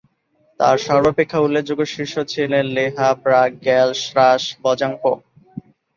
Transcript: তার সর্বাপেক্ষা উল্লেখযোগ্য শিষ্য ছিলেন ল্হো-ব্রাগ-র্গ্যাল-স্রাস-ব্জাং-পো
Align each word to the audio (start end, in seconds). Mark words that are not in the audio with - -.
তার 0.59 0.79
সর্বাপেক্ষা 0.79 1.39
উল্লেখযোগ্য 1.39 1.87
শিষ্য 1.87 2.25
ছিলেন 2.25 2.65
ল্হো-ব্রাগ-র্গ্যাল-স্রাস-ব্জাং-পো 2.75 5.11